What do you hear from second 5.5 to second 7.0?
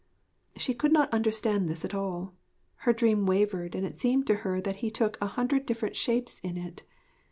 different shapes in it.